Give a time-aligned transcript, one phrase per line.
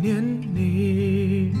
[0.00, 0.22] 念
[0.54, 1.52] 你，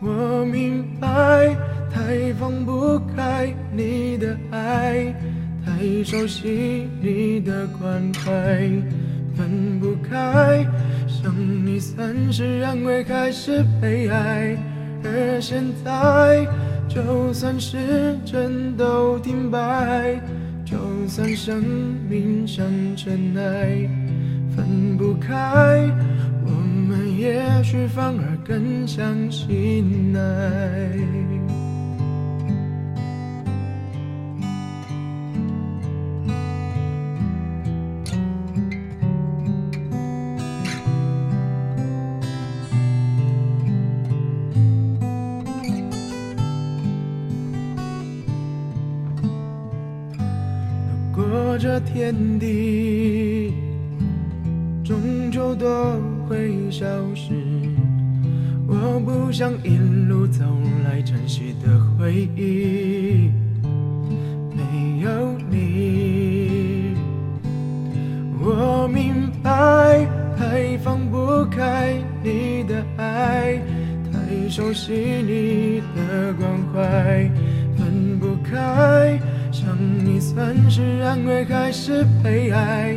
[0.00, 1.56] 我明白，
[1.90, 5.14] 太放不开你的爱，
[5.64, 8.32] 太熟悉你的关怀，
[9.34, 10.64] 分不开。
[11.08, 14.56] 想你算是安慰还是悲哀？
[15.02, 16.46] 而现在，
[16.88, 20.20] 就算时针都停摆，
[20.64, 20.76] 就
[21.08, 21.62] 算生
[22.08, 22.64] 命像
[22.96, 23.88] 尘埃，
[24.54, 25.90] 分不开。
[27.94, 31.24] 反而更相信爱。
[51.14, 53.63] 路过这天地，
[54.84, 55.66] 终究都。
[56.26, 57.34] 会消失。
[58.66, 59.76] 我不想一
[60.08, 60.42] 路走
[60.84, 63.30] 来珍惜的回忆
[64.54, 66.94] 没有你。
[68.40, 73.60] 我明白，太放不开你的爱，
[74.10, 77.30] 太熟悉你的关怀，
[77.76, 79.20] 分不开。
[79.52, 82.96] 想你算是安慰还是悲哀？